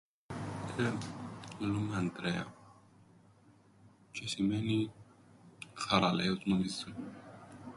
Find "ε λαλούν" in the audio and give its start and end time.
0.77-1.83